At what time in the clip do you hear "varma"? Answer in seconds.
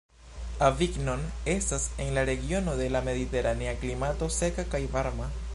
4.97-5.35